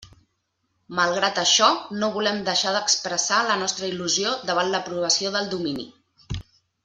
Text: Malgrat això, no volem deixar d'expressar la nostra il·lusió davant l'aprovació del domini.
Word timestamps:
Malgrat 0.99 1.41
això, 1.41 1.67
no 2.03 2.09
volem 2.15 2.39
deixar 2.47 2.73
d'expressar 2.77 3.41
la 3.49 3.59
nostra 3.65 3.91
il·lusió 3.93 4.33
davant 4.51 4.73
l'aprovació 4.73 5.37
del 5.37 5.51
domini. 5.53 5.87